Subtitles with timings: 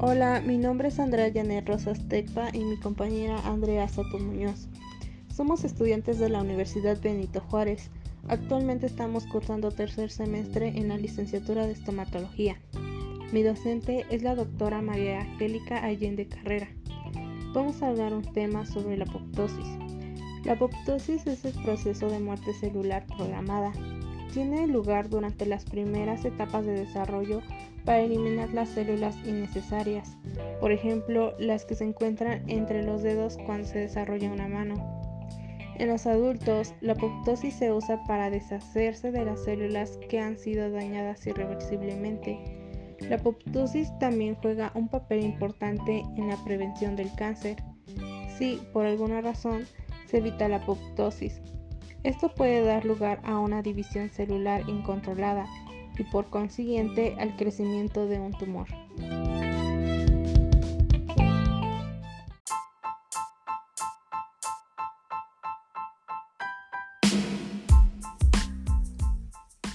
[0.00, 4.68] Hola, mi nombre es Andrea Janet Rosas Tecpa y mi compañera Andrea Soto Muñoz.
[5.34, 7.90] Somos estudiantes de la Universidad Benito Juárez.
[8.28, 12.60] Actualmente estamos cursando tercer semestre en la licenciatura de estomatología.
[13.32, 16.68] Mi docente es la doctora María Angélica Allende Carrera.
[17.52, 19.66] Vamos a hablar un tema sobre la apoptosis.
[20.44, 23.72] La apoptosis es el proceso de muerte celular programada.
[24.32, 27.42] Tiene lugar durante las primeras etapas de desarrollo
[27.88, 30.18] para eliminar las células innecesarias,
[30.60, 34.74] por ejemplo, las que se encuentran entre los dedos cuando se desarrolla una mano.
[35.78, 40.70] En los adultos, la apoptosis se usa para deshacerse de las células que han sido
[40.70, 42.38] dañadas irreversiblemente.
[43.08, 47.56] La apoptosis también juega un papel importante en la prevención del cáncer.
[48.36, 49.64] Si, por alguna razón,
[50.04, 51.40] se evita la apoptosis,
[52.04, 55.46] esto puede dar lugar a una división celular incontrolada
[55.98, 58.68] y por consiguiente al crecimiento de un tumor.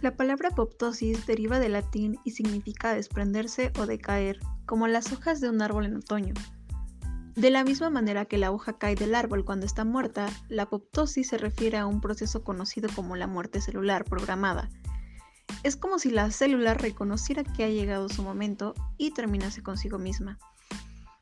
[0.00, 5.50] La palabra apoptosis deriva del latín y significa desprenderse o decaer, como las hojas de
[5.50, 6.34] un árbol en otoño.
[7.34, 11.28] De la misma manera que la hoja cae del árbol cuando está muerta, la apoptosis
[11.28, 14.70] se refiere a un proceso conocido como la muerte celular programada,
[15.62, 20.38] es como si la célula reconociera que ha llegado su momento y terminase consigo misma.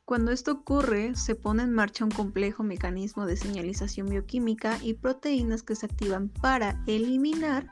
[0.05, 5.63] Cuando esto ocurre, se pone en marcha un complejo mecanismo de señalización bioquímica y proteínas
[5.63, 7.69] que se activan para eliminar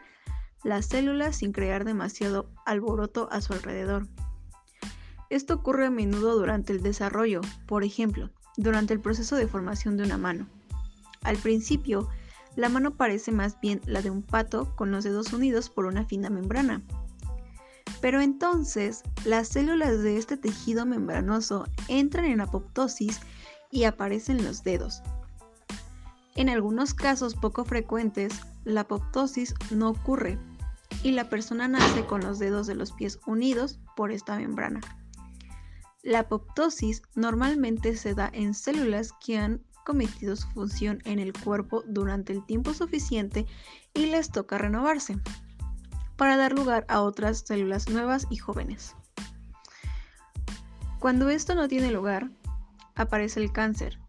[0.63, 4.07] las células sin crear demasiado alboroto a su alrededor.
[5.29, 10.03] Esto ocurre a menudo durante el desarrollo, por ejemplo, durante el proceso de formación de
[10.03, 10.47] una mano.
[11.21, 12.09] Al principio,
[12.55, 16.05] la mano parece más bien la de un pato con los dedos unidos por una
[16.05, 16.81] fina membrana.
[18.01, 23.19] Pero entonces, las células de este tejido membranoso entran en apoptosis
[23.71, 25.01] y aparecen los dedos.
[26.35, 30.37] En algunos casos poco frecuentes, la apoptosis no ocurre
[31.03, 34.81] y la persona nace con los dedos de los pies unidos por esta membrana.
[36.03, 41.83] La apoptosis normalmente se da en células que han cometido su función en el cuerpo
[41.87, 43.45] durante el tiempo suficiente
[43.93, 45.17] y les toca renovarse
[46.17, 48.95] para dar lugar a otras células nuevas y jóvenes.
[50.99, 52.31] Cuando esto no tiene lugar,
[52.95, 53.99] aparece el cáncer.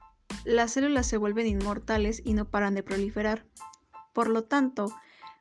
[0.45, 3.45] Las células se vuelven inmortales y no paran de proliferar.
[4.13, 4.93] Por lo tanto,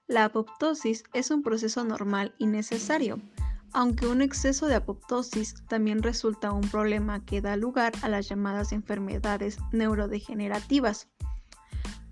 [0.08, 3.22] la apoptosis es un proceso normal y necesario
[3.74, 8.72] aunque un exceso de apoptosis también resulta un problema que da lugar a las llamadas
[8.72, 11.10] enfermedades neurodegenerativas,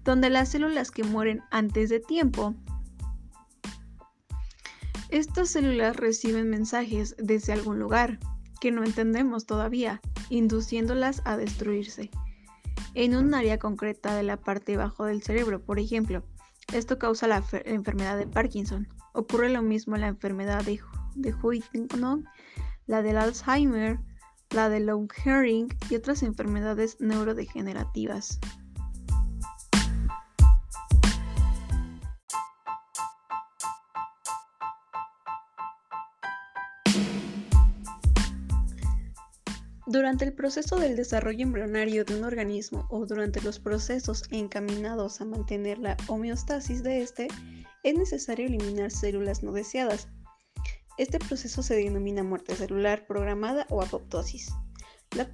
[0.03, 2.55] donde las células que mueren antes de tiempo
[5.13, 8.17] estas células reciben mensajes desde algún lugar
[8.59, 12.09] que no entendemos todavía, induciéndolas a destruirse.
[12.95, 16.23] En un área concreta de la parte bajo del cerebro, por ejemplo,
[16.73, 18.87] esto causa la enfermedad de Parkinson.
[19.13, 20.79] Ocurre lo mismo en la enfermedad de
[21.15, 22.25] de Huntington,
[22.87, 23.99] la del Alzheimer,
[24.51, 28.39] la de Lou Herring y otras enfermedades neurodegenerativas.
[39.93, 45.25] Durante el proceso del desarrollo embrionario de un organismo o durante los procesos encaminados a
[45.25, 47.27] mantener la homeostasis de este,
[47.83, 50.07] es necesario eliminar células no deseadas,
[50.97, 54.53] este proceso se denomina muerte celular programada o apoptosis.
[55.15, 55.29] La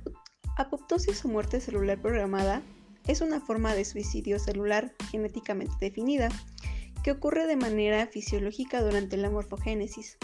[0.57, 2.61] apoptosis o muerte celular programada
[3.07, 6.29] es una forma de suicidio celular genéticamente definida
[7.03, 10.17] que ocurre de manera fisiológica durante la morfogénesis,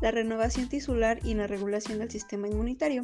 [0.00, 3.02] la renovación tisular y la regulación del sistema inmunitario.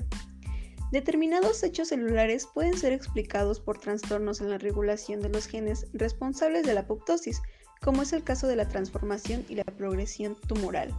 [0.90, 6.66] Determinados hechos celulares pueden ser explicados por trastornos en la regulación de los genes responsables
[6.66, 7.42] de la apoptosis,
[7.82, 10.94] como es el caso de la transformación y la progresión tumoral.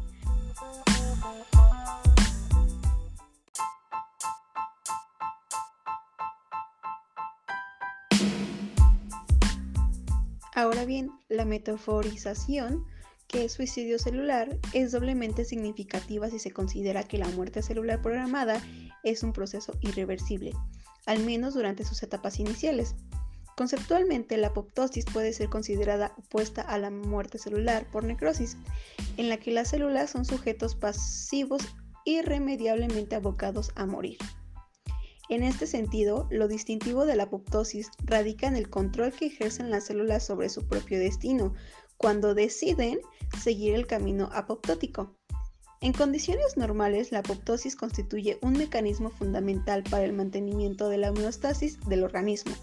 [10.60, 12.86] Ahora bien, la metaforización,
[13.30, 18.62] que es suicidio celular, es doblemente significativa si se considera que la muerte celular programada
[19.04, 20.52] es un proceso irreversible,
[21.06, 22.96] al menos durante sus etapas iniciales.
[23.56, 28.58] Conceptualmente, la apoptosis puede ser considerada opuesta a la muerte celular por necrosis,
[29.16, 31.62] en la que las células son sujetos pasivos
[32.04, 34.18] irremediablemente abocados a morir.
[35.30, 39.86] En este sentido, lo distintivo de la apoptosis radica en el control que ejercen las
[39.86, 41.54] células sobre su propio destino
[41.98, 43.00] cuando deciden
[43.40, 45.16] seguir el camino apoptótico.
[45.82, 51.80] En condiciones normales, la apoptosis constituye un mecanismo fundamental para el mantenimiento de la homeostasis
[51.88, 52.54] del organismo,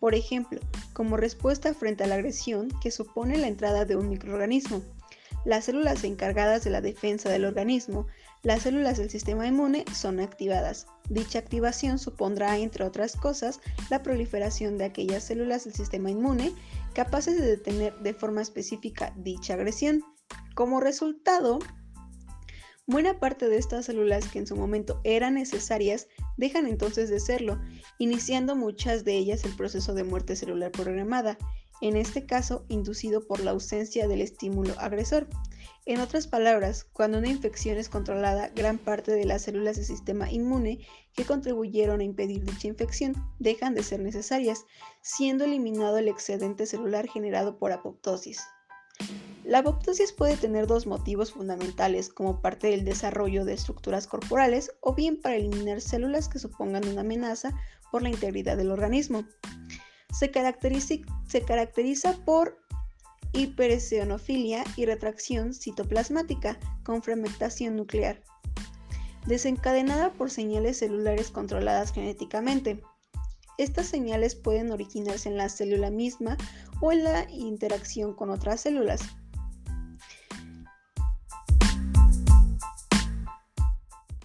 [0.00, 0.60] por ejemplo,
[0.92, 4.82] como respuesta frente a la agresión que supone la entrada de un microorganismo.
[5.44, 8.08] Las células encargadas de la defensa del organismo,
[8.46, 10.86] las células del sistema inmune, son activadas.
[11.10, 13.58] Dicha activación supondrá, entre otras cosas,
[13.90, 16.54] la proliferación de aquellas células del sistema inmune
[16.94, 20.04] capaces de detener de forma específica dicha agresión.
[20.54, 21.58] Como resultado,
[22.88, 26.06] Buena parte de estas células que en su momento eran necesarias
[26.36, 27.60] dejan entonces de serlo,
[27.98, 31.36] iniciando muchas de ellas el proceso de muerte celular programada,
[31.80, 35.28] en este caso inducido por la ausencia del estímulo agresor.
[35.84, 40.30] En otras palabras, cuando una infección es controlada, gran parte de las células del sistema
[40.30, 40.80] inmune
[41.14, 44.64] que contribuyeron a impedir dicha infección dejan de ser necesarias,
[45.00, 48.42] siendo eliminado el excedente celular generado por apoptosis.
[49.44, 54.94] La apoptosis puede tener dos motivos fundamentales como parte del desarrollo de estructuras corporales o
[54.94, 57.54] bien para eliminar células que supongan una amenaza
[57.92, 59.24] por la integridad del organismo.
[60.12, 62.58] Se caracteriza, por
[63.32, 68.22] hipereosinofilia y retracción citoplasmática con fragmentación nuclear,
[69.26, 72.82] desencadenada por señales celulares controladas genéticamente.
[73.58, 76.36] Estas señales pueden originarse en la célula misma
[76.80, 79.02] o en la interacción con otras células.